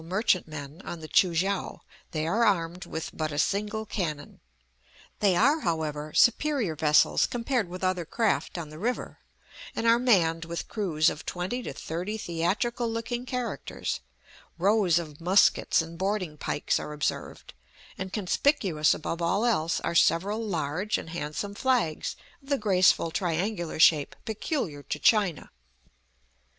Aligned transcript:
merchantmen 0.03 0.81
on 0.83 0.99
the 0.99 1.07
Choo 1.07 1.31
kiang, 1.31 1.77
they 2.09 2.25
are 2.25 2.43
armed 2.43 2.87
with 2.87 3.11
but 3.13 3.31
a 3.31 3.37
single 3.37 3.85
cannon. 3.85 4.39
They 5.19 5.35
are, 5.35 5.59
however, 5.59 6.11
superior 6.15 6.75
vessels 6.75 7.27
compared 7.27 7.69
with 7.69 7.83
other 7.83 8.03
craft 8.03 8.57
on 8.57 8.69
the 8.71 8.79
river, 8.79 9.19
and 9.75 9.85
are 9.85 9.99
manned 9.99 10.43
with 10.45 10.67
crews 10.67 11.11
of 11.11 11.23
twenty 11.27 11.61
to 11.61 11.71
thirty 11.71 12.17
theatrical 12.17 12.89
looking 12.89 13.27
characters; 13.27 13.99
rows 14.57 14.97
of 14.97 15.21
muskets 15.21 15.83
and 15.83 15.99
boarding 15.99 16.35
pikes 16.35 16.79
are 16.79 16.93
observed, 16.93 17.53
and 17.95 18.11
conspicuous 18.11 18.95
above 18.95 19.21
all 19.21 19.45
else 19.45 19.79
are 19.81 19.93
several 19.93 20.41
large 20.43 20.97
and 20.97 21.11
handsome 21.11 21.53
flags 21.53 22.15
of 22.41 22.49
the 22.49 22.57
graceful 22.57 23.11
triangular 23.11 23.77
shape 23.79 24.15
peculiar 24.25 24.81
to 24.81 24.97
China. 24.97 25.51